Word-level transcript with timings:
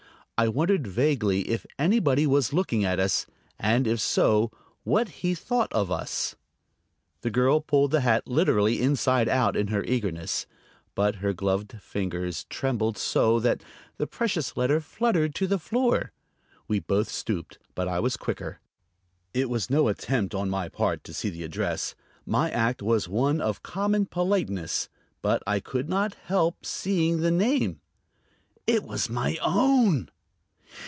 I 0.43 0.47
wondered 0.47 0.87
vaguely 0.87 1.41
if 1.47 1.67
anybody 1.77 2.25
was 2.25 2.51
looking 2.51 2.83
at 2.83 2.99
us, 2.99 3.27
and, 3.59 3.85
if 3.85 3.99
so, 4.01 4.49
what 4.83 5.07
he 5.09 5.35
thought 5.35 5.71
of 5.71 5.91
us. 5.91 6.35
The 7.21 7.29
girl 7.29 7.59
pulled 7.61 7.91
the 7.91 8.01
hat 8.01 8.25
literally 8.27 8.81
inside 8.81 9.29
out 9.29 9.55
in 9.55 9.67
her 9.67 9.83
eagerness; 9.83 10.47
but 10.95 11.17
her 11.17 11.31
gloved 11.31 11.79
fingers 11.79 12.47
trembled 12.49 12.97
so 12.97 13.39
that 13.39 13.61
the 13.97 14.07
precious 14.07 14.57
letter 14.57 14.79
fluttered 14.81 15.35
to 15.35 15.45
the 15.45 15.59
floor. 15.59 16.11
We 16.67 16.79
both 16.79 17.09
stooped, 17.09 17.59
but 17.75 17.87
I 17.87 17.99
was 17.99 18.17
quicker. 18.17 18.59
It 19.35 19.47
was 19.47 19.69
no 19.69 19.89
attempt 19.89 20.33
on 20.33 20.49
my 20.49 20.69
part 20.69 21.03
to 21.03 21.13
see 21.13 21.29
the 21.29 21.43
address; 21.43 21.93
my 22.25 22.49
act 22.49 22.81
was 22.81 23.07
one 23.07 23.41
of 23.41 23.61
common 23.61 24.07
politeness. 24.07 24.89
But 25.21 25.43
I 25.45 25.59
could 25.59 25.87
not 25.87 26.15
help 26.15 26.65
seeing 26.65 27.21
the 27.21 27.29
name. 27.29 27.79
It 28.65 28.83
was 28.83 29.07
my 29.07 29.37
own! 29.43 30.09